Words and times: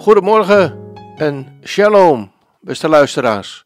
Goedemorgen 0.00 0.94
en 1.16 1.58
shalom, 1.64 2.32
beste 2.60 2.88
luisteraars. 2.88 3.64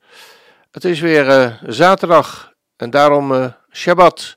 Het 0.70 0.84
is 0.84 1.00
weer 1.00 1.26
uh, 1.26 1.62
zaterdag 1.66 2.52
en 2.76 2.90
daarom 2.90 3.32
uh, 3.32 3.46
Shabbat. 3.70 4.36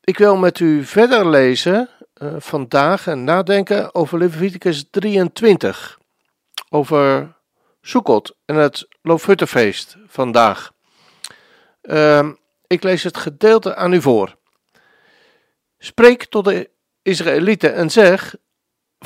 Ik 0.00 0.18
wil 0.18 0.36
met 0.36 0.58
u 0.58 0.84
verder 0.84 1.28
lezen 1.28 1.88
uh, 2.22 2.34
vandaag 2.38 3.06
en 3.06 3.24
nadenken 3.24 3.94
over 3.94 4.18
Leviticus 4.18 4.84
23. 4.90 5.98
Over 6.70 7.34
Sukkot 7.80 8.36
en 8.44 8.54
het 8.54 8.88
Loofhuttenfeest 9.02 9.96
vandaag. 10.06 10.72
Ehm, 11.82 12.32
ik 12.66 12.82
lees 12.82 13.02
het 13.02 13.16
gedeelte 13.16 13.74
aan 13.74 13.92
u 13.92 14.00
voor. 14.00 14.36
Spreek 15.78 16.24
tot 16.24 16.44
de 16.44 16.70
Israëlieten 17.02 17.74
en 17.74 17.90
zeg: 17.90 18.34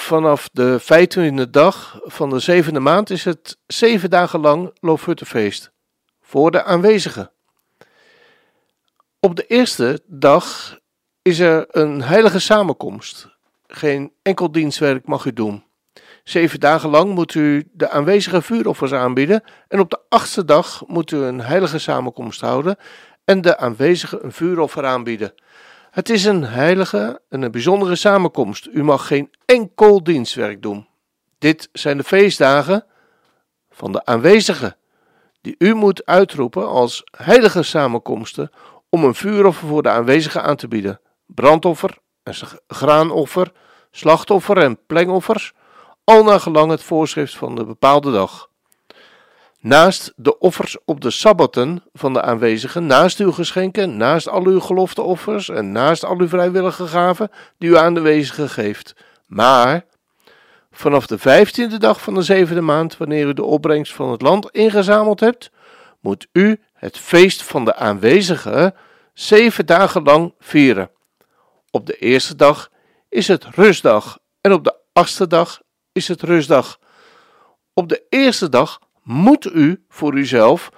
Vanaf 0.00 0.48
de 0.52 0.80
vijftiende 0.80 1.50
dag 1.50 2.00
van 2.02 2.30
de 2.30 2.38
zevende 2.38 2.80
maand 2.80 3.10
is 3.10 3.24
het 3.24 3.58
zeven 3.66 4.10
dagen 4.10 4.40
lang 4.40 4.70
Loofhuttenfeest 4.80 5.72
voor 6.20 6.50
de 6.50 6.64
aanwezigen. 6.64 7.30
Op 9.20 9.36
de 9.36 9.46
eerste 9.46 10.00
dag 10.06 10.76
is 11.22 11.38
er 11.38 11.66
een 11.68 12.02
heilige 12.02 12.38
samenkomst. 12.38 13.28
Geen 13.66 14.12
enkel 14.22 14.52
dienstwerk 14.52 15.06
mag 15.06 15.24
u 15.24 15.32
doen. 15.32 15.64
Zeven 16.24 16.60
dagen 16.60 16.90
lang 16.90 17.14
moet 17.14 17.34
u 17.34 17.68
de 17.72 17.90
aanwezige 17.90 18.42
vuuroffers 18.42 18.92
aanbieden 18.92 19.42
en 19.68 19.80
op 19.80 19.90
de 19.90 20.00
achtste 20.08 20.44
dag 20.44 20.82
moet 20.86 21.10
u 21.10 21.16
een 21.16 21.40
heilige 21.40 21.78
samenkomst 21.78 22.40
houden 22.40 22.76
en 23.24 23.40
de 23.40 23.56
aanwezigen 23.56 24.24
een 24.24 24.32
vuuroffer 24.32 24.84
aanbieden. 24.84 25.34
Het 25.98 26.08
is 26.08 26.24
een 26.24 26.44
heilige 26.44 27.20
en 27.28 27.42
een 27.42 27.50
bijzondere 27.50 27.96
samenkomst. 27.96 28.68
U 28.72 28.84
mag 28.84 29.06
geen 29.06 29.30
enkel 29.44 30.02
dienstwerk 30.02 30.62
doen. 30.62 30.88
Dit 31.38 31.68
zijn 31.72 31.96
de 31.96 32.04
feestdagen 32.04 32.86
van 33.70 33.92
de 33.92 34.04
aanwezigen 34.04 34.76
die 35.40 35.54
u 35.58 35.74
moet 35.74 36.06
uitroepen 36.06 36.68
als 36.68 37.02
heilige 37.16 37.62
samenkomsten 37.62 38.50
om 38.88 39.04
een 39.04 39.14
vuuroffer 39.14 39.68
voor 39.68 39.82
de 39.82 39.88
aanwezigen 39.88 40.42
aan 40.42 40.56
te 40.56 40.68
bieden, 40.68 41.00
brandoffer 41.26 41.98
en 42.22 42.34
graanoffer, 42.66 43.52
slachtoffer 43.90 44.58
en 44.58 44.78
plengoffers, 44.86 45.52
al 46.04 46.24
naar 46.24 46.40
gelang 46.40 46.70
het 46.70 46.82
voorschrift 46.82 47.36
van 47.36 47.54
de 47.54 47.64
bepaalde 47.64 48.12
dag. 48.12 48.50
Naast 49.60 50.12
de 50.16 50.38
offers 50.38 50.76
op 50.84 51.00
de 51.00 51.10
sabbaten 51.10 51.82
van 51.92 52.12
de 52.12 52.22
aanwezigen, 52.22 52.86
naast 52.86 53.18
uw 53.18 53.32
geschenken, 53.32 53.96
naast 53.96 54.28
al 54.28 54.44
uw 54.44 54.60
gelofteoffers 54.60 55.48
en 55.48 55.72
naast 55.72 56.04
al 56.04 56.18
uw 56.18 56.28
vrijwillige 56.28 56.86
gaven 56.86 57.30
die 57.58 57.70
u 57.70 57.76
aan 57.76 57.94
de 57.94 58.00
aanwezigen 58.00 58.48
geeft. 58.48 58.94
Maar 59.26 59.86
Vanaf 60.78 61.06
de 61.06 61.18
vijftiende 61.18 61.78
dag 61.78 62.00
van 62.00 62.14
de 62.14 62.22
zevende 62.22 62.60
maand, 62.60 62.96
wanneer 62.96 63.26
u 63.26 63.32
de 63.32 63.44
opbrengst 63.44 63.92
van 63.92 64.10
het 64.10 64.22
land 64.22 64.50
ingezameld 64.50 65.20
hebt, 65.20 65.50
moet 66.00 66.26
u 66.32 66.60
het 66.72 66.98
feest 66.98 67.42
van 67.42 67.64
de 67.64 67.74
aanwezigen 67.74 68.74
zeven 69.14 69.66
dagen 69.66 70.02
lang 70.02 70.34
vieren. 70.38 70.90
Op 71.70 71.86
de 71.86 71.96
eerste 71.96 72.36
dag 72.36 72.70
is 73.08 73.28
het 73.28 73.44
rustdag 73.44 74.18
en 74.40 74.52
op 74.52 74.64
de 74.64 74.74
achtste 74.92 75.26
dag 75.26 75.60
is 75.92 76.08
het 76.08 76.22
rustdag. 76.22 76.78
Op 77.74 77.88
de 77.88 78.02
eerste 78.08 78.48
dag 78.48 78.80
moet 79.08 79.44
u 79.44 79.84
voor 79.88 80.14
uzelf 80.14 80.70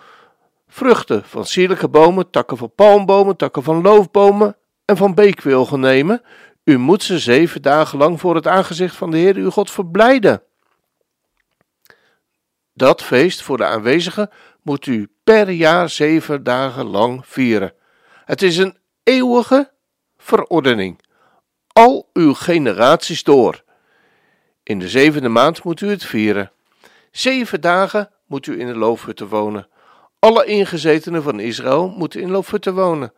vruchten 0.68 1.24
van 1.24 1.46
sierlijke 1.46 1.88
bomen, 1.88 2.30
takken 2.30 2.56
van 2.56 2.74
palmbomen, 2.74 3.36
takken 3.36 3.62
van 3.62 3.82
loofbomen 3.82 4.56
en 4.84 4.96
van 4.96 5.14
beekwilgen 5.14 5.80
nemen, 5.80 6.22
u 6.64 6.78
moet 6.78 7.02
ze 7.02 7.18
zeven 7.18 7.62
dagen 7.62 7.98
lang 7.98 8.20
voor 8.20 8.34
het 8.34 8.46
aangezicht 8.46 8.96
van 8.96 9.10
de 9.10 9.16
Heer 9.16 9.36
uw 9.36 9.50
God 9.50 9.70
verblijden. 9.70 10.42
Dat 12.72 13.02
feest 13.02 13.42
voor 13.42 13.56
de 13.56 13.64
aanwezigen 13.64 14.30
moet 14.62 14.86
u 14.86 15.10
per 15.24 15.50
jaar 15.50 15.88
zeven 15.88 16.42
dagen 16.42 16.86
lang 16.86 17.26
vieren. 17.26 17.74
Het 18.24 18.42
is 18.42 18.56
een 18.56 18.76
eeuwige 19.02 19.70
verordening, 20.16 21.00
al 21.66 22.10
uw 22.12 22.34
generaties 22.34 23.22
door. 23.22 23.62
In 24.62 24.78
de 24.78 24.88
zevende 24.88 25.28
maand 25.28 25.64
moet 25.64 25.80
u 25.80 25.88
het 25.88 26.04
vieren. 26.04 26.50
Zeven 27.10 27.60
dagen 27.60 28.10
moet 28.30 28.46
u 28.46 28.60
in 28.60 28.66
de 28.66 28.76
loofhutten 28.76 29.28
wonen. 29.28 29.68
Alle 30.18 30.44
ingezetenen 30.44 31.22
van 31.22 31.40
Israël 31.40 31.88
moeten 31.88 32.20
in 32.20 32.30
loofhutten 32.30 32.74
wonen, 32.74 33.12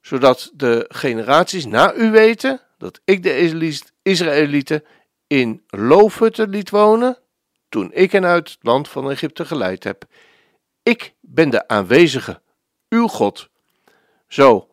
zodat 0.00 0.50
de 0.54 0.84
generaties 0.88 1.66
na 1.66 1.94
u 1.94 2.10
weten 2.10 2.60
dat 2.78 3.00
ik 3.04 3.22
de 3.22 3.70
Israëlieten 4.02 4.84
in 5.26 5.62
loofhutten 5.66 6.48
liet 6.48 6.70
wonen 6.70 7.18
toen 7.68 7.92
ik 7.92 8.12
hen 8.12 8.24
uit 8.24 8.50
het 8.50 8.58
land 8.60 8.88
van 8.88 9.10
Egypte 9.10 9.44
geleid 9.44 9.84
heb. 9.84 10.04
Ik 10.82 11.14
ben 11.20 11.50
de 11.50 11.68
aanwezige, 11.68 12.42
uw 12.88 13.06
God. 13.06 13.48
Zo 14.28 14.68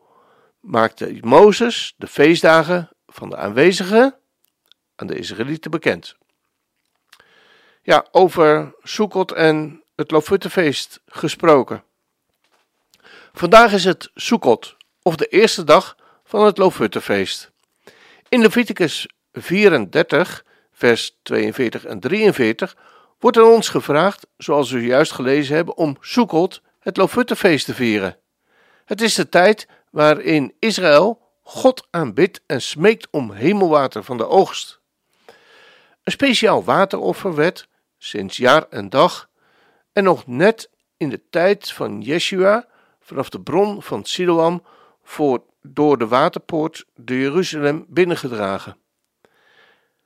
maakte 0.59 1.17
Mozes 1.21 1.93
de 1.97 2.07
feestdagen 2.07 2.89
van 3.05 3.29
de 3.29 3.35
aanwezigen 3.37 4.15
aan 4.95 5.07
de 5.07 5.17
Israëlieten 5.17 5.71
bekend. 5.71 6.17
Ja, 7.85 8.05
over 8.11 8.75
Sukkot 8.83 9.31
en 9.31 9.83
het 9.95 10.11
Loofhuttenfeest 10.11 10.99
gesproken. 11.05 11.83
Vandaag 13.33 13.73
is 13.73 13.83
het 13.83 14.11
Sukkot, 14.15 14.75
of 15.01 15.15
de 15.15 15.25
eerste 15.25 15.63
dag 15.63 15.95
van 16.23 16.45
het 16.45 16.57
Loofhuttenfeest. 16.57 17.51
In 18.29 18.41
Leviticus 18.41 19.09
34, 19.33 20.45
vers 20.71 21.17
42 21.23 21.85
en 21.85 21.99
43 21.99 22.77
wordt 23.19 23.37
aan 23.37 23.43
ons 23.43 23.69
gevraagd, 23.69 24.27
zoals 24.37 24.71
we 24.71 24.81
juist 24.81 25.11
gelezen 25.11 25.55
hebben, 25.55 25.77
om 25.77 25.97
Sukkot, 26.01 26.61
het 26.79 26.97
Lofuttefeest, 26.97 27.65
te 27.65 27.73
vieren. 27.73 28.17
Het 28.85 29.01
is 29.01 29.15
de 29.15 29.29
tijd 29.29 29.67
waarin 29.89 30.53
Israël 30.59 31.21
God 31.41 31.87
aanbidt 31.89 32.41
en 32.45 32.61
smeekt 32.61 33.07
om 33.11 33.31
hemelwater 33.31 34.03
van 34.03 34.17
de 34.17 34.27
oogst. 34.27 34.79
Een 36.03 36.11
speciaal 36.11 36.63
wateroffer 36.63 37.35
werd, 37.35 37.67
sinds 38.05 38.37
jaar 38.37 38.67
en 38.69 38.89
dag, 38.89 39.29
en 39.91 40.03
nog 40.03 40.27
net 40.27 40.69
in 40.97 41.09
de 41.09 41.21
tijd 41.29 41.71
van 41.71 42.01
Yeshua, 42.01 42.67
vanaf 42.99 43.29
de 43.29 43.41
bron 43.41 43.81
van 43.81 44.03
Siloam, 44.03 44.63
voor 45.03 45.43
door 45.61 45.97
de 45.97 46.07
waterpoort 46.07 46.85
de 46.95 47.19
Jeruzalem 47.19 47.85
binnengedragen. 47.87 48.77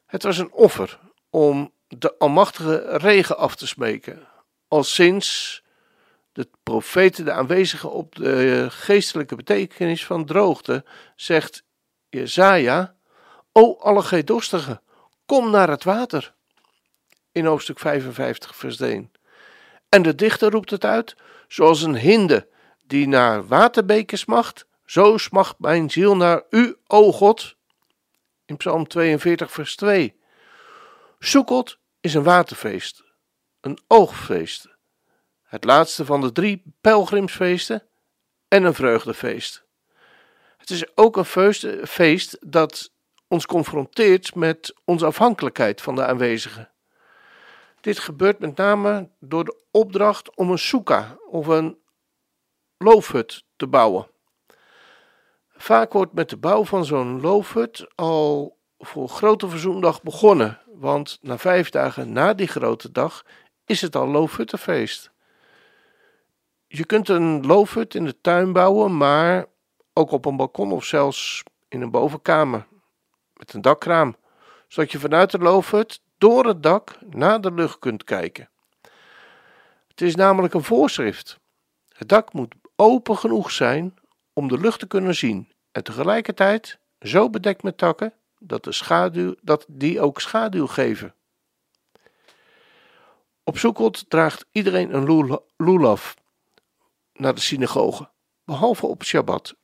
Het 0.05 0.23
was 0.23 0.37
een 0.37 0.51
offer 0.51 0.99
om 1.29 1.73
de 1.87 2.17
almachtige 2.17 2.97
regen 2.97 3.37
af 3.37 3.55
te 3.55 3.67
smeken, 3.67 4.27
al 4.67 4.83
sinds 4.83 5.63
de 6.31 6.49
profeten 6.63 7.25
de 7.25 7.31
aanwezigen 7.31 7.91
op 7.91 8.15
de 8.15 8.67
geestelijke 8.69 9.35
betekenis 9.35 10.05
van 10.05 10.25
droogte, 10.25 10.85
zegt 11.15 11.63
Jezaja, 12.09 12.95
O 13.51 13.77
alle 13.79 14.03
geedorstigen, 14.03 14.81
kom 15.25 15.49
naar 15.49 15.69
het 15.69 15.83
water. 15.83 16.37
In 17.31 17.45
hoofdstuk 17.45 17.79
55 17.79 18.55
vers 18.55 18.79
1. 18.79 19.11
En 19.89 20.01
de 20.01 20.15
dichter 20.15 20.51
roept 20.51 20.69
het 20.69 20.85
uit, 20.85 21.15
zoals 21.47 21.81
een 21.81 21.95
hinde 21.95 22.47
die 22.85 23.07
naar 23.07 23.47
waterbeken 23.47 24.17
smacht, 24.17 24.65
zo 24.85 25.17
smacht 25.17 25.55
mijn 25.59 25.89
ziel 25.89 26.15
naar 26.15 26.43
u, 26.49 26.77
o 26.87 27.11
God. 27.11 27.55
In 28.45 28.57
Psalm 28.57 28.87
42, 28.87 29.51
vers 29.51 29.75
2. 29.75 30.19
Sukkot 31.19 31.79
is 31.99 32.13
een 32.13 32.23
waterfeest, 32.23 33.03
een 33.61 33.79
oogfeest, 33.87 34.67
het 35.43 35.63
laatste 35.63 36.05
van 36.05 36.21
de 36.21 36.31
drie 36.31 36.63
pelgrimsfeesten 36.81 37.87
en 38.47 38.63
een 38.63 38.73
vreugdefeest. 38.73 39.63
Het 40.57 40.69
is 40.69 40.97
ook 40.97 41.17
een 41.17 41.53
feest 41.87 42.37
dat 42.39 42.91
ons 43.27 43.45
confronteert 43.45 44.35
met 44.35 44.73
onze 44.85 45.05
afhankelijkheid 45.05 45.81
van 45.81 45.95
de 45.95 46.05
aanwezigen. 46.05 46.71
Dit 47.81 47.99
gebeurt 47.99 48.39
met 48.39 48.57
name 48.57 49.09
door 49.19 49.45
de 49.45 49.63
opdracht 49.71 50.35
om 50.35 50.51
een 50.51 50.59
soeka 50.59 51.17
of 51.29 51.47
een 51.47 51.77
loofhut 52.77 53.43
te 53.55 53.67
bouwen. 53.67 54.07
Vaak 55.49 55.93
wordt 55.93 56.13
met 56.13 56.29
de 56.29 56.37
bouw 56.37 56.65
van 56.65 56.85
zo'n 56.85 57.21
loofhut 57.21 57.87
al 57.95 58.57
voor 58.77 59.09
Grote 59.09 59.49
Verzoendag 59.49 60.01
begonnen, 60.03 60.61
want 60.65 61.17
na 61.21 61.37
vijf 61.37 61.69
dagen 61.69 62.11
na 62.11 62.33
die 62.33 62.47
grote 62.47 62.91
dag 62.91 63.25
is 63.65 63.81
het 63.81 63.95
al 63.95 64.07
Loofhuttenfeest. 64.07 65.11
Je 66.67 66.85
kunt 66.85 67.09
een 67.09 67.45
loofhut 67.45 67.95
in 67.95 68.05
de 68.05 68.21
tuin 68.21 68.53
bouwen, 68.53 68.97
maar 68.97 69.45
ook 69.93 70.11
op 70.11 70.25
een 70.25 70.37
balkon 70.37 70.71
of 70.71 70.85
zelfs 70.85 71.43
in 71.67 71.81
een 71.81 71.91
bovenkamer 71.91 72.67
met 73.33 73.53
een 73.53 73.61
dakraam, 73.61 74.15
zodat 74.67 74.91
je 74.91 74.99
vanuit 74.99 75.31
de 75.31 75.37
loofhut 75.37 76.01
door 76.19 76.45
het 76.45 76.63
dak 76.63 76.97
naar 77.05 77.41
de 77.41 77.51
lucht 77.51 77.79
kunt 77.79 78.03
kijken. 78.03 78.49
Het 79.87 80.01
is 80.01 80.15
namelijk 80.15 80.53
een 80.53 80.63
voorschrift. 80.63 81.39
Het 81.89 82.09
dak 82.09 82.33
moet 82.33 82.55
open 82.75 83.17
genoeg 83.17 83.51
zijn 83.51 83.93
om 84.33 84.47
de 84.47 84.59
lucht 84.59 84.79
te 84.79 84.87
kunnen 84.87 85.15
zien 85.15 85.51
en 85.71 85.83
tegelijkertijd 85.83 86.79
zo 87.01 87.29
bedekt 87.29 87.63
met 87.63 87.77
takken 87.77 88.13
dat, 88.39 88.63
de 88.63 88.71
schaduw, 88.71 89.35
dat 89.41 89.65
die 89.67 90.01
ook 90.01 90.21
schaduw 90.21 90.67
geven. 90.67 91.13
Op 93.43 93.57
Sukkot 93.57 94.09
draagt 94.09 94.45
iedereen 94.51 94.95
een 94.95 95.39
lulav 95.57 96.13
naar 97.13 97.35
de 97.35 97.41
synagoge, 97.41 98.09
behalve 98.43 98.85
op 98.85 99.03
Shabbat. 99.03 99.55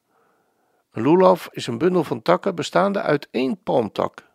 Een 0.91 1.01
lulav 1.01 1.47
is 1.51 1.67
een 1.67 1.77
bundel 1.77 2.03
van 2.03 2.21
takken 2.21 2.55
bestaande 2.55 3.01
uit 3.01 3.27
één 3.31 3.63
palmtak, 3.63 4.27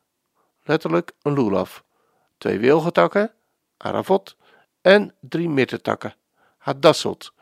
letterlijk 0.63 1.13
een 1.23 1.33
lulav, 1.33 1.81
twee 2.41 2.59
wilgetakken, 2.59 3.33
aravot, 3.77 4.37
en 4.81 5.15
drie 5.21 5.49
mittentakken, 5.49 6.15
hadassot, 6.59 7.33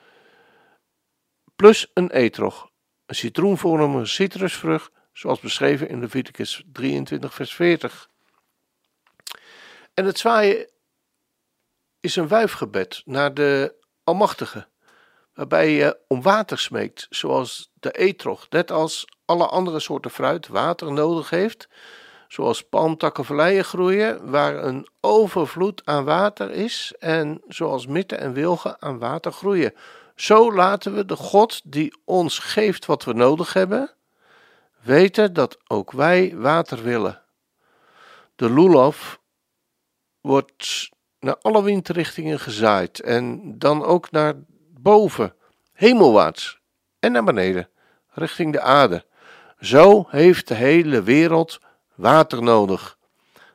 plus 1.56 1.90
een 1.94 2.10
etrog, 2.10 2.70
een 3.06 3.14
citroenvormige 3.14 4.06
citrusvrucht, 4.06 4.90
zoals 5.12 5.40
beschreven 5.40 5.88
in 5.88 6.00
Leviticus 6.00 6.64
23 6.72 7.34
vers 7.34 7.54
40. 7.54 8.08
En 9.94 10.04
het 10.04 10.18
zwaaien 10.18 10.70
is 12.00 12.16
een 12.16 12.28
wuifgebed 12.28 13.02
naar 13.04 13.34
de 13.34 13.74
Almachtige, 14.04 14.66
waarbij 15.34 15.70
je 15.70 15.98
om 16.08 16.22
water 16.22 16.58
smeekt, 16.58 17.06
zoals 17.10 17.70
de 17.74 17.90
etrog, 17.90 18.48
net 18.50 18.70
als 18.70 19.04
alle 19.24 19.46
andere 19.46 19.80
soorten 19.80 20.10
fruit 20.10 20.46
water 20.46 20.92
nodig 20.92 21.30
heeft, 21.30 21.68
zoals 22.28 22.62
palmtakkenverleien 22.62 23.64
groeien, 23.64 24.30
waar 24.30 24.64
een 24.64 24.88
overvloed 25.00 25.82
aan 25.84 26.04
water 26.04 26.50
is, 26.50 26.94
en 26.98 27.42
zoals 27.48 27.86
mitten 27.86 28.18
en 28.18 28.32
wilgen 28.32 28.82
aan 28.82 28.98
water 28.98 29.32
groeien. 29.32 29.74
Zo 30.14 30.52
laten 30.52 30.94
we 30.94 31.04
de 31.04 31.16
God 31.16 31.60
die 31.64 31.98
ons 32.04 32.38
geeft 32.38 32.86
wat 32.86 33.04
we 33.04 33.12
nodig 33.12 33.52
hebben, 33.52 33.90
weten 34.82 35.32
dat 35.32 35.58
ook 35.66 35.92
wij 35.92 36.34
water 36.36 36.82
willen. 36.82 37.22
De 38.36 38.50
lulaf 38.52 39.20
wordt 40.20 40.90
naar 41.20 41.36
alle 41.40 41.62
windrichtingen 41.62 42.40
gezaaid 42.40 43.00
en 43.00 43.54
dan 43.58 43.84
ook 43.84 44.10
naar 44.10 44.34
boven, 44.80 45.34
hemelwaarts 45.72 46.60
en 46.98 47.12
naar 47.12 47.24
beneden, 47.24 47.68
richting 48.08 48.52
de 48.52 48.60
aarde. 48.60 49.04
Zo 49.60 50.06
heeft 50.08 50.48
de 50.48 50.54
hele 50.54 51.02
wereld 51.02 51.60
water 51.98 52.42
nodig. 52.42 52.98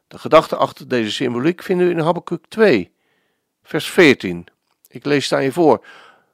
De 0.08 0.18
gedachte 0.18 0.56
achter 0.56 0.88
deze 0.88 1.12
symboliek 1.12 1.64
vinden 1.64 1.88
we 1.88 1.94
in 1.94 2.00
Habakkuk 2.00 2.46
2, 2.48 2.94
vers 3.64 3.90
14. 3.90 4.48
Ik 4.88 5.06
lees 5.06 5.34
aan 5.34 5.44
je 5.44 5.52
voor. 5.52 5.86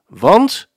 Want 0.07 0.69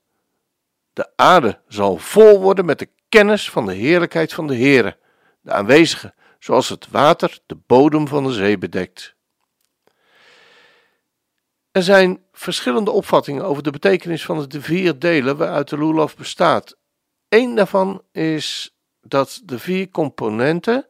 de 0.92 1.10
aarde 1.16 1.60
zal 1.68 1.96
vol 1.96 2.40
worden 2.40 2.64
met 2.64 2.78
de 2.78 2.88
kennis 3.08 3.50
van 3.50 3.66
de 3.66 3.74
heerlijkheid 3.74 4.32
van 4.32 4.46
de 4.46 4.56
Heere, 4.56 4.96
de 5.40 5.52
aanwezige, 5.52 6.14
zoals 6.38 6.68
het 6.68 6.90
water 6.90 7.38
de 7.46 7.56
bodem 7.66 8.08
van 8.08 8.24
de 8.24 8.32
zee 8.32 8.58
bedekt. 8.58 9.14
Er 11.70 11.82
zijn 11.82 12.24
verschillende 12.32 12.90
opvattingen 12.90 13.44
over 13.44 13.62
de 13.62 13.70
betekenis 13.70 14.24
van 14.24 14.48
de 14.48 14.60
vier 14.62 14.98
delen 14.98 15.36
waaruit 15.36 15.68
de 15.68 15.78
Lulaf 15.78 16.16
bestaat. 16.16 16.76
Eén 17.28 17.54
daarvan 17.54 18.02
is 18.10 18.76
dat 19.00 19.40
de 19.44 19.58
vier 19.58 19.88
componenten 19.90 20.86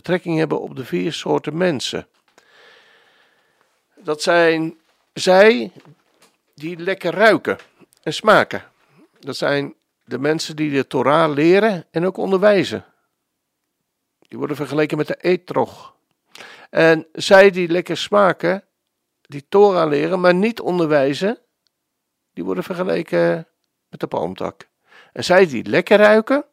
betrekking 0.00 0.38
hebben 0.38 0.60
op 0.60 0.76
de 0.76 0.84
vier 0.84 1.12
soorten 1.12 1.56
mensen. 1.56 2.06
Dat 3.94 4.22
zijn 4.22 4.78
zij 5.12 5.72
die 6.54 6.78
lekker 6.78 7.14
ruiken 7.14 7.58
en 8.02 8.14
smaken. 8.14 8.62
Dat 9.18 9.36
zijn 9.36 9.74
de 10.04 10.18
mensen 10.18 10.56
die 10.56 10.70
de 10.70 10.86
Torah 10.86 11.32
leren 11.34 11.86
en 11.90 12.06
ook 12.06 12.16
onderwijzen. 12.16 12.84
Die 14.18 14.38
worden 14.38 14.56
vergeleken 14.56 14.96
met 14.96 15.06
de 15.06 15.16
etrog. 15.16 15.94
En 16.70 17.06
zij 17.12 17.50
die 17.50 17.68
lekker 17.68 17.96
smaken, 17.96 18.64
die 19.20 19.46
Torah 19.48 19.88
leren, 19.88 20.20
maar 20.20 20.34
niet 20.34 20.60
onderwijzen, 20.60 21.38
die 22.32 22.44
worden 22.44 22.64
vergeleken 22.64 23.48
met 23.88 24.00
de 24.00 24.06
palmtak. 24.06 24.68
En 25.12 25.24
zij 25.24 25.46
die 25.46 25.64
lekker 25.64 25.98
ruiken, 25.98 26.44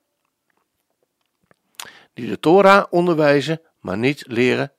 die 2.17 2.27
de 2.27 2.39
Torah 2.39 2.85
onderwijzen, 2.89 3.61
maar 3.79 3.97
niet 3.97 4.23
leren, 4.27 4.73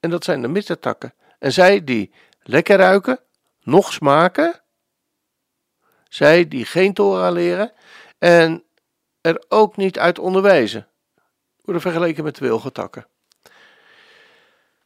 en 0.00 0.10
dat 0.10 0.24
zijn 0.24 0.42
de 0.42 0.48
mittentakken. 0.48 1.14
En 1.38 1.52
zij 1.52 1.84
die 1.84 2.14
lekker 2.42 2.76
ruiken, 2.76 3.20
nog 3.62 3.92
smaken, 3.92 4.60
zij 6.08 6.48
die 6.48 6.64
geen 6.64 6.94
Torah 6.94 7.32
leren 7.32 7.72
en 8.18 8.64
er 9.20 9.44
ook 9.48 9.76
niet 9.76 9.98
uit 9.98 10.18
onderwijzen, 10.18 10.88
worden 11.62 11.82
vergeleken 11.82 12.24
met 12.24 12.38
wilgetakken. 12.38 13.06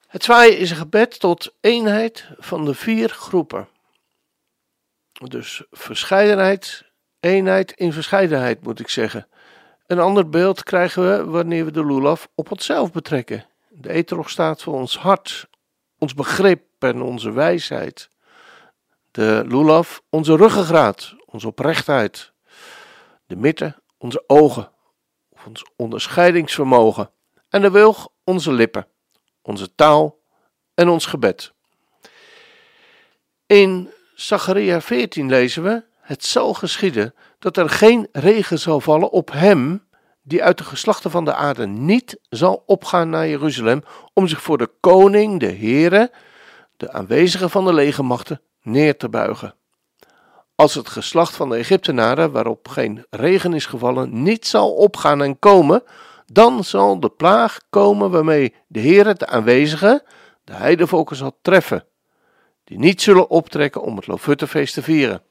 Het 0.06 0.24
zwaaien 0.24 0.58
is 0.58 0.70
een 0.70 0.76
gebed 0.76 1.20
tot 1.20 1.54
eenheid 1.60 2.28
van 2.38 2.64
de 2.64 2.74
vier 2.74 3.08
groepen. 3.08 3.68
Dus 5.12 5.64
verscheidenheid, 5.70 6.84
eenheid 7.20 7.72
in 7.72 7.92
verscheidenheid 7.92 8.62
moet 8.62 8.80
ik 8.80 8.88
zeggen. 8.88 9.28
Een 9.88 9.98
ander 9.98 10.28
beeld 10.28 10.62
krijgen 10.62 11.02
we 11.02 11.24
wanneer 11.24 11.64
we 11.64 11.70
de 11.70 11.86
lulaf 11.86 12.28
op 12.34 12.50
onszelf 12.50 12.92
betrekken. 12.92 13.46
De 13.68 13.90
etrog 13.90 14.30
staat 14.30 14.62
voor 14.62 14.74
ons 14.74 14.98
hart, 14.98 15.48
ons 15.98 16.14
begrip 16.14 16.62
en 16.78 17.02
onze 17.02 17.30
wijsheid. 17.30 18.08
De 19.10 19.44
lulaf 19.46 20.02
onze 20.10 20.36
ruggengraat, 20.36 21.14
onze 21.26 21.46
oprechtheid. 21.46 22.32
De 23.26 23.36
mitte 23.36 23.82
onze 23.98 24.24
ogen, 24.26 24.70
ons 25.46 25.64
onderscheidingsvermogen. 25.76 27.10
En 27.48 27.62
de 27.62 27.70
wilg 27.70 28.08
onze 28.24 28.52
lippen 28.52 28.86
onze 29.42 29.74
taal 29.74 30.18
en 30.74 30.88
ons 30.88 31.06
gebed. 31.06 31.52
In 33.46 33.92
Zacharia 34.14 34.80
14 34.80 35.28
lezen 35.28 35.62
we: 35.62 35.84
Het 36.00 36.24
zal 36.24 36.54
geschieden 36.54 37.14
dat 37.38 37.56
er 37.56 37.70
geen 37.70 38.08
regen 38.12 38.58
zal 38.58 38.80
vallen 38.80 39.10
op 39.10 39.32
hem 39.32 39.87
die 40.28 40.42
uit 40.42 40.58
de 40.58 40.64
geslachten 40.64 41.10
van 41.10 41.24
de 41.24 41.34
aarde 41.34 41.66
niet 41.66 42.18
zal 42.28 42.62
opgaan 42.66 43.10
naar 43.10 43.28
Jeruzalem 43.28 43.82
om 44.12 44.28
zich 44.28 44.42
voor 44.42 44.58
de 44.58 44.70
koning, 44.80 45.40
de 45.40 45.52
Heere, 45.52 46.12
de 46.76 46.92
aanwezige 46.92 47.48
van 47.48 47.64
de 47.64 47.72
legermachten, 47.72 48.40
neer 48.62 48.96
te 48.96 49.08
buigen. 49.08 49.54
Als 50.54 50.74
het 50.74 50.88
geslacht 50.88 51.36
van 51.36 51.48
de 51.48 51.56
Egyptenaren, 51.56 52.32
waarop 52.32 52.68
geen 52.68 53.06
regen 53.10 53.52
is 53.52 53.66
gevallen, 53.66 54.22
niet 54.22 54.46
zal 54.46 54.72
opgaan 54.74 55.22
en 55.22 55.38
komen, 55.38 55.82
dan 56.26 56.64
zal 56.64 57.00
de 57.00 57.08
plaag 57.08 57.58
komen 57.70 58.10
waarmee 58.10 58.54
de 58.66 58.80
Heer 58.80 59.14
de 59.14 59.26
aanwezigen, 59.26 60.02
de 60.44 60.52
heidevolken 60.52 61.16
zal 61.16 61.38
treffen, 61.42 61.84
die 62.64 62.78
niet 62.78 63.02
zullen 63.02 63.30
optrekken 63.30 63.82
om 63.82 63.96
het 63.96 64.06
Lofuttefeest 64.06 64.74
te 64.74 64.82
vieren. 64.82 65.22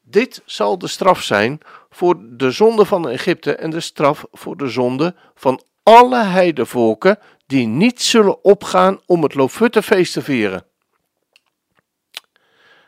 Dit 0.00 0.42
zal 0.44 0.78
de 0.78 0.88
straf 0.88 1.22
zijn 1.22 1.60
voor 1.98 2.16
de 2.20 2.50
zonde 2.50 2.84
van 2.84 3.08
Egypte 3.08 3.54
en 3.54 3.70
de 3.70 3.80
straf 3.80 4.24
voor 4.32 4.56
de 4.56 4.68
zonde 4.68 5.14
van 5.34 5.62
alle 5.82 6.24
heidevolken 6.24 7.18
die 7.46 7.66
niet 7.66 8.02
zullen 8.02 8.44
opgaan 8.44 9.00
om 9.06 9.22
het 9.22 9.34
Lofuttefeest 9.34 10.12
te 10.12 10.22
vieren. 10.22 10.66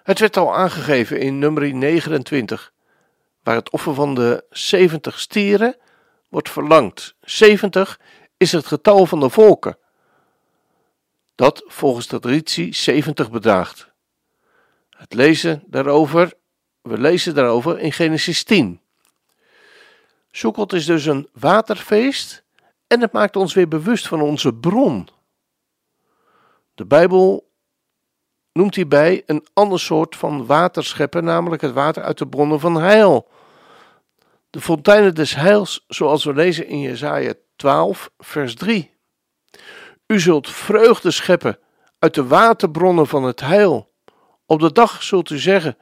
Het 0.03 0.19
werd 0.19 0.37
al 0.37 0.55
aangegeven 0.55 1.21
in 1.21 1.39
nummer 1.39 1.75
29, 1.75 2.73
waar 3.43 3.55
het 3.55 3.71
offer 3.71 3.95
van 3.95 4.15
de 4.15 4.45
70 4.51 5.21
stieren 5.21 5.77
wordt 6.29 6.51
verlangd. 6.51 7.15
70 7.21 8.01
is 8.37 8.53
het 8.53 8.67
getal 8.67 9.07
van 9.07 9.21
de 9.21 9.31
volken, 9.31 9.79
dat 11.35 11.65
volgens 11.67 12.07
de 12.07 12.19
traditie 12.19 12.75
70 12.75 13.31
bedraagt. 13.31 13.93
Het 14.91 15.15
lezen 15.15 15.63
daarover, 15.67 16.33
we 16.83 16.99
lezen 16.99 17.35
daarover 17.35 17.79
in 17.79 17.93
Genesis 17.93 18.45
10. 18.45 18.81
Sukkot 20.31 20.73
is 20.73 20.87
dus 20.87 21.07
een 21.07 21.29
waterfeest 21.33 22.45
en 22.87 23.01
het 23.01 23.13
maakt 23.13 23.37
ons 23.37 23.55
weer 23.55 23.69
bewust 23.69 24.09
van 24.09 24.21
onze 24.21 24.55
bron. 24.55 25.09
De 26.75 26.87
Bijbel 26.87 27.51
noemt 28.53 28.75
hierbij 28.75 29.23
een 29.27 29.47
ander 29.53 29.81
soort 29.81 30.17
van 30.17 30.47
waterscheppen, 30.47 31.25
namelijk 31.25 31.63
het 31.63 31.73
water 31.73 32.03
uit 32.03 32.19
de 32.19 32.29
bronnen 32.29 32.61
van 32.61 32.75
heil. 32.75 33.29
De 34.51 34.61
fonteinen 34.61 35.15
des 35.15 35.35
heils, 35.35 35.85
zoals 35.89 36.25
we 36.25 36.35
lezen 36.35 36.67
in 36.67 36.81
Jesaja 36.81 37.35
12, 37.57 38.11
vers 38.19 38.55
3. 38.55 38.91
U 40.07 40.21
zult 40.21 40.51
vreugde 40.51 41.11
scheppen 41.11 41.59
uit 41.99 42.15
de 42.15 42.27
waterbronnen 42.27 43.07
van 43.07 43.25
het 43.25 43.41
heil. 43.41 43.93
Op 44.47 44.61
de 44.61 44.73
dag 44.73 45.03
zult 45.03 45.31
u 45.31 45.39
zeggen: 45.39 45.79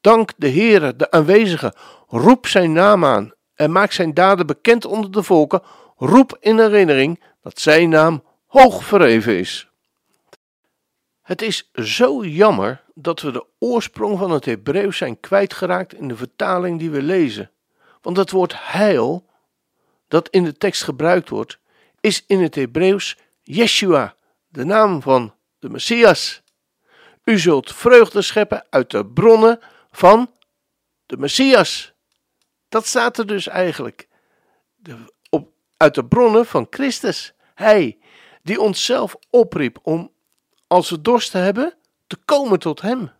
Dank 0.00 0.32
de 0.36 0.50
Heere, 0.50 0.96
de 0.96 1.10
aanwezige. 1.10 1.74
Roep 2.08 2.46
zijn 2.46 2.72
naam 2.72 3.04
aan 3.04 3.35
en 3.56 3.72
maak 3.72 3.92
zijn 3.92 4.14
daden 4.14 4.46
bekend 4.46 4.84
onder 4.84 5.10
de 5.10 5.22
volken. 5.22 5.62
Roep 5.96 6.36
in 6.40 6.58
herinnering 6.58 7.22
dat 7.42 7.60
zijn 7.60 7.88
naam 7.88 8.22
hoog 8.46 8.84
verheven 8.84 9.38
is. 9.38 9.68
Het 11.22 11.42
is 11.42 11.70
zo 11.74 12.24
jammer 12.24 12.82
dat 12.94 13.20
we 13.20 13.30
de 13.30 13.44
oorsprong 13.58 14.18
van 14.18 14.30
het 14.30 14.44
Hebreeuws 14.44 14.96
zijn 14.96 15.20
kwijtgeraakt 15.20 15.94
in 15.94 16.08
de 16.08 16.16
vertaling 16.16 16.78
die 16.78 16.90
we 16.90 17.02
lezen. 17.02 17.50
Want 18.02 18.16
het 18.16 18.30
woord 18.30 18.54
heil, 18.56 19.26
dat 20.08 20.28
in 20.28 20.44
de 20.44 20.56
tekst 20.56 20.82
gebruikt 20.82 21.28
wordt, 21.28 21.58
is 22.00 22.24
in 22.26 22.42
het 22.42 22.54
Hebreeuws 22.54 23.16
Yeshua, 23.42 24.14
de 24.48 24.64
naam 24.64 25.02
van 25.02 25.34
de 25.58 25.68
Messias. 25.68 26.42
U 27.24 27.38
zult 27.38 27.74
vreugde 27.74 28.22
scheppen 28.22 28.66
uit 28.70 28.90
de 28.90 29.06
bronnen 29.06 29.60
van 29.90 30.30
de 31.06 31.16
Messias. 31.16 31.92
Dat 32.76 32.86
staat 32.86 33.18
er 33.18 33.26
dus 33.26 33.48
eigenlijk. 33.48 34.08
De, 34.74 34.96
op, 35.30 35.48
uit 35.76 35.94
de 35.94 36.04
bronnen 36.04 36.46
van 36.46 36.66
Christus. 36.70 37.34
Hij 37.54 37.98
die 38.42 38.60
onszelf 38.60 39.16
opriep 39.30 39.78
om, 39.82 40.12
als 40.66 40.90
we 40.90 41.00
dorst 41.00 41.32
hebben, 41.32 41.76
te 42.06 42.16
komen 42.24 42.58
tot 42.58 42.80
Hem. 42.80 43.10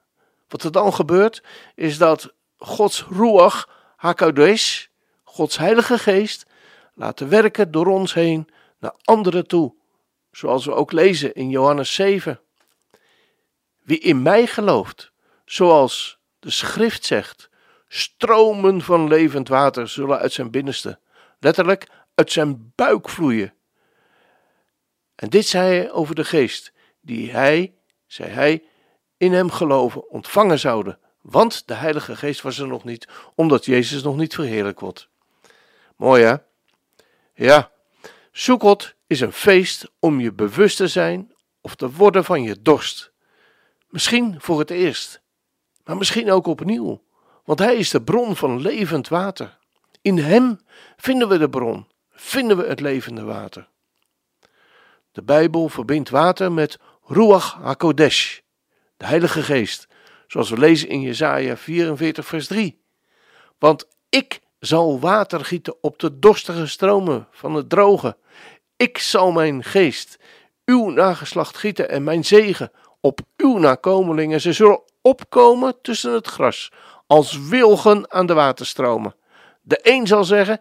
Wat 0.49 0.63
er 0.63 0.73
dan 0.73 0.95
gebeurt, 0.95 1.43
is 1.75 1.99
dat 1.99 2.33
Gods 2.57 3.07
Ruach 3.11 3.69
HaKodesh, 3.97 4.87
Gods 5.25 5.59
Heilige 5.59 5.99
Geest, 5.99 6.47
laten 6.95 7.29
werken 7.29 7.71
door 7.71 7.87
ons 7.87 8.15
heen 8.15 8.49
naar 8.79 8.95
anderen 9.05 9.47
toe. 9.47 9.75
Zoals 10.31 10.65
we 10.65 10.73
ook 10.73 10.93
lezen 10.93 11.35
in 11.35 11.51
Johannes 11.51 11.95
7. 11.95 12.41
Wie 13.83 13.99
in 13.99 14.23
mij 14.23 14.47
gelooft, 14.47 15.13
zoals 15.45 16.19
de 16.39 16.51
schrift 16.51 17.05
zegt, 17.05 17.46
stromen 17.89 18.83
van 18.83 19.09
levend 19.09 19.49
water 19.49 19.89
zullen 19.89 20.19
uit 20.19 20.33
zijn 20.33 20.51
binnenste, 20.51 20.99
letterlijk 21.39 21.89
uit 22.15 22.33
zijn 22.33 22.73
buik 22.75 23.09
vloeien. 23.09 23.55
En 25.15 25.29
dit 25.29 25.47
zei 25.47 25.69
hij 25.69 25.93
over 25.93 26.15
de 26.15 26.25
geest, 26.25 26.73
die 27.01 27.31
hij, 27.31 27.75
zei 28.07 28.31
hij, 28.31 28.65
in 29.17 29.33
hem 29.33 29.51
geloven 29.51 30.11
ontvangen 30.11 30.59
zouden. 30.59 30.99
Want 31.21 31.67
de 31.67 31.75
Heilige 31.75 32.17
Geest 32.17 32.43
was 32.43 32.59
er 32.59 32.67
nog 32.67 32.85
niet, 32.85 33.09
omdat 33.35 33.65
Jezus 33.65 34.03
nog 34.03 34.17
niet 34.17 34.35
verheerlijk 34.35 34.81
wordt. 34.81 35.09
Mooi 35.97 36.23
hè? 36.23 36.37
Ja, 37.35 37.71
Sukkot 38.33 38.95
is 39.07 39.21
een 39.21 39.33
feest 39.33 39.91
om 39.99 40.21
je 40.21 40.33
bewust 40.33 40.77
te 40.77 40.89
zijn 40.89 41.33
of 41.61 41.75
te 41.75 41.91
worden 41.91 42.25
van 42.25 42.43
je 42.43 42.63
dorst. 42.63 43.13
Misschien 43.89 44.41
voor 44.41 44.59
het 44.59 44.71
eerst, 44.71 45.23
maar 45.85 45.97
misschien 45.97 46.31
ook 46.31 46.47
opnieuw, 46.47 47.03
want 47.47 47.59
Hij 47.59 47.77
is 47.77 47.91
de 47.91 48.03
bron 48.03 48.37
van 48.37 48.61
levend 48.61 49.09
water. 49.09 49.59
In 50.03 50.19
Hem 50.19 50.59
vinden 50.97 51.29
we 51.29 51.39
de 51.39 51.49
bron, 51.49 51.87
vinden 52.11 52.57
we 52.57 52.67
het 52.67 52.81
levende 52.81 53.23
water. 53.23 53.69
De 55.13 55.23
Bijbel 55.23 55.69
verbindt 55.69 56.11
water 56.11 56.53
met 56.53 56.79
Ruach 57.05 57.55
HaKodesh, 57.55 58.39
de 58.97 59.07
Heilige 59.07 59.43
Geest, 59.43 59.89
zoals 60.27 60.51
we 60.51 60.59
lezen 60.59 60.89
in 60.89 61.01
Jesaja 61.01 61.57
44 61.57 62.27
vers 62.27 62.47
3. 62.47 62.83
Want 63.59 63.89
ik 64.09 64.41
zal 64.59 65.01
water 65.01 65.45
gieten 65.45 65.77
op 65.81 65.99
de 65.99 66.19
dorstige 66.19 66.67
stromen 66.67 67.29
van 67.31 67.55
het 67.55 67.69
droge. 67.69 68.17
Ik 68.77 68.99
zal 68.99 69.33
mijn 69.33 69.65
geest, 69.65 70.19
uw 70.65 70.91
nageslacht 70.91 71.57
gieten 71.57 71.89
en 71.89 72.05
mijn 72.05 72.25
zegen 72.25 72.73
op 73.01 73.21
uw 73.37 73.59
nakomelingen. 73.59 74.41
Ze 74.41 74.53
zullen 74.53 74.83
opkomen 75.03 75.81
tussen 75.83 76.13
het 76.13 76.27
gras, 76.27 76.73
als 77.07 77.39
wilgen 77.49 78.13
aan 78.13 78.27
de 78.27 78.35
waterstromen. 78.35 79.15
De 79.63 79.79
een 79.83 80.07
zal 80.07 80.25
zeggen, 80.25 80.61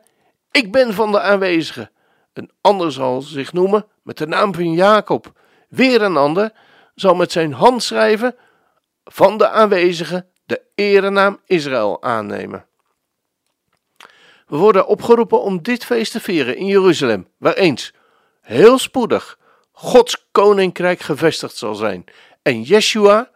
ik 0.52 0.72
ben 0.72 0.94
van 0.94 1.12
de 1.12 1.22
aanwezigen. 1.22 1.92
Een 2.34 2.52
ander 2.62 2.92
zal 2.92 3.22
zich 3.22 3.54
noemen 3.54 3.86
met 4.04 4.18
de 4.18 4.28
naam 4.28 4.54
van 4.54 4.74
Jacob. 4.74 5.32
Weer 5.70 6.02
een 6.02 6.18
ander 6.18 6.52
zal 6.96 7.16
met 7.16 7.32
zijn 7.32 7.54
hand 7.54 7.84
schrijven 7.84 8.36
van 9.04 9.38
de 9.38 9.50
aanwezigen 9.50 10.30
de 10.46 10.62
erenaam 10.76 11.40
Israël 11.46 12.04
aannemen. 12.04 12.66
We 14.48 14.58
worden 14.58 14.88
opgeroepen 14.88 15.42
om 15.42 15.62
dit 15.62 15.86
feest 15.86 16.12
te 16.12 16.20
vieren 16.20 16.58
in 16.58 16.66
Jeruzalem, 16.66 17.28
waar 17.38 17.54
eens, 17.54 17.94
heel 18.42 18.78
spoedig, 18.78 19.40
Gods 19.72 20.28
koninkrijk 20.32 21.00
gevestigd 21.00 21.58
zal 21.58 21.76
zijn 21.76 22.06
en 22.42 22.62
Yeshua 22.62 23.30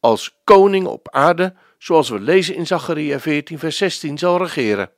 als 0.00 0.40
koning 0.44 0.86
op 0.86 1.08
aarde, 1.10 1.54
zoals 1.82 2.08
we 2.08 2.20
lezen 2.20 2.54
in 2.54 2.66
Zacharia 2.66 3.20
14, 3.20 3.58
vers 3.58 3.76
16, 3.76 4.18
zal 4.18 4.38
regeren. 4.38 4.90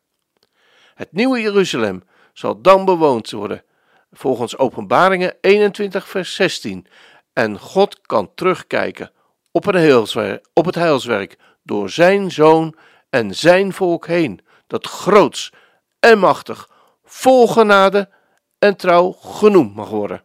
Het 0.94 1.12
nieuwe 1.12 1.40
Jeruzalem 1.40 2.02
zal 2.32 2.60
dan 2.60 2.84
bewoond 2.84 3.30
worden, 3.30 3.64
volgens 4.12 4.58
Openbaringen 4.58 5.36
21, 5.40 6.08
vers 6.08 6.34
16, 6.34 6.86
en 7.32 7.58
God 7.58 8.00
kan 8.00 8.34
terugkijken 8.34 9.12
op 9.52 9.64
het, 9.64 10.74
heilswerk, 10.74 11.38
door 11.62 11.90
zijn 11.90 12.30
zoon 12.30 12.76
en 13.10 13.34
zijn 13.34 13.72
volk 13.72 14.06
heen, 14.06 14.40
dat 14.66 14.86
groots 14.86 15.52
en 16.00 16.18
machtig, 16.18 16.70
vol 17.04 17.48
genade 17.48 18.10
en 18.58 18.76
trouw 18.76 19.12
genoemd 19.12 19.74
mag 19.74 19.88
worden. 19.88 20.24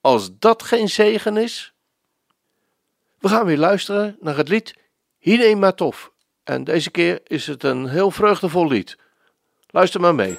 Als 0.00 0.38
dat 0.38 0.62
geen 0.62 0.88
zegen 0.88 1.36
is. 1.36 1.74
We 3.18 3.28
gaan 3.28 3.46
weer 3.46 3.58
luisteren 3.58 4.16
naar 4.20 4.36
het 4.36 4.48
lied 4.48 4.78
Hine 5.22 5.54
Matov. 5.54 6.06
En 6.44 6.64
deze 6.64 6.90
keer 6.90 7.20
is 7.24 7.46
het 7.46 7.62
een 7.62 7.88
heel 7.88 8.10
vreugdevol 8.10 8.68
lied. 8.68 8.98
Luister 9.66 10.00
maar 10.00 10.14
mee. 10.14 10.38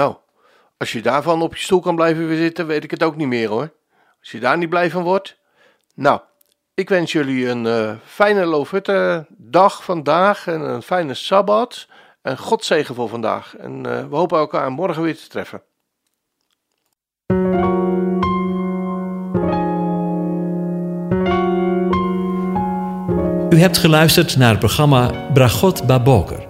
Nou, 0.00 0.14
als 0.76 0.92
je 0.92 1.02
daarvan 1.02 1.42
op 1.42 1.56
je 1.56 1.62
stoel 1.62 1.80
kan 1.80 1.94
blijven 1.94 2.36
zitten, 2.36 2.66
weet 2.66 2.84
ik 2.84 2.90
het 2.90 3.02
ook 3.02 3.16
niet 3.16 3.26
meer 3.26 3.48
hoor. 3.48 3.72
Als 4.20 4.30
je 4.30 4.40
daar 4.40 4.58
niet 4.58 4.68
blij 4.68 4.90
van 4.90 5.02
wordt. 5.02 5.36
Nou, 5.94 6.20
ik 6.74 6.88
wens 6.88 7.12
jullie 7.12 7.48
een 7.48 7.64
uh, 7.64 7.92
fijne 8.04 8.44
Loofhutte 8.44 9.26
dag 9.28 9.84
vandaag 9.84 10.46
en 10.46 10.60
een 10.60 10.82
fijne 10.82 11.14
Sabbat. 11.14 11.86
En 12.22 12.38
God 12.38 12.64
zegen 12.64 12.94
voor 12.94 13.08
vandaag. 13.08 13.56
En 13.56 13.86
uh, 13.86 14.08
we 14.08 14.16
hopen 14.16 14.38
elkaar 14.38 14.72
morgen 14.72 15.02
weer 15.02 15.16
te 15.16 15.28
treffen. 15.28 15.62
U 23.50 23.60
hebt 23.60 23.78
geluisterd 23.78 24.36
naar 24.36 24.50
het 24.50 24.58
programma 24.58 25.30
Bragot 25.32 25.86
Baboker. 25.86 26.49